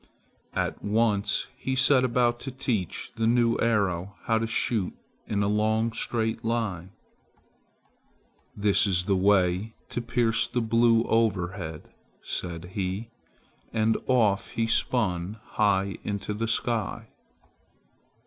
[0.55, 4.93] At once he set about to teach the new arrow how to shoot
[5.27, 6.89] in a long straight line.
[8.57, 11.93] "This is the way to pierce the Blue overhead,"
[12.23, 13.11] said he;
[13.71, 17.09] and off he spun high into the sky.